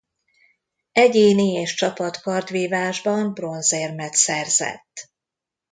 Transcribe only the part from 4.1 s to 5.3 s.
szerzett.